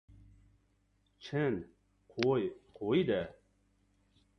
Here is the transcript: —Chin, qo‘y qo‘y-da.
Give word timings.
—Chin, 1.27 1.59
qo‘y 2.15 2.51
qo‘y-da. 2.81 3.23